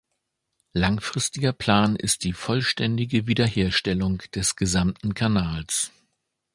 Langfristiger 0.73 1.51
Plan 1.53 1.95
ist 1.95 2.23
die 2.23 2.33
vollständige 2.33 3.27
Wiederherstellung 3.27 4.17
des 4.33 4.55
gesamten 4.55 5.13
Kanals. 5.13 5.91